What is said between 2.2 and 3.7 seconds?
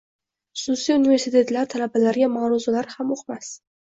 ma’ruzalar ham o‘qimas?